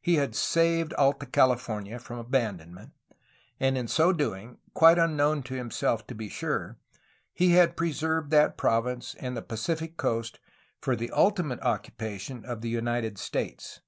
He 0.00 0.14
had 0.14 0.34
saved 0.34 0.94
Alta 0.94 1.26
California 1.26 1.98
from 1.98 2.18
abandonment, 2.18 2.92
and 3.60 3.76
in 3.76 3.88
so 3.88 4.10
doing, 4.10 4.56
quite 4.72 4.96
unknown 4.96 5.42
to 5.42 5.54
him 5.54 5.70
self 5.70 6.06
to 6.06 6.14
be 6.14 6.30
sure, 6.30 6.78
had 7.38 7.76
preserved 7.76 8.30
that 8.30 8.56
province 8.56 9.14
and 9.20 9.36
the 9.36 9.42
Pacific 9.42 9.98
coast 9.98 10.38
for 10.80 10.96
the 10.96 11.10
ultimate 11.10 11.60
occupation 11.60 12.42
of 12.46 12.62
the 12.62 12.70
United 12.70 13.18
States. 13.18 13.80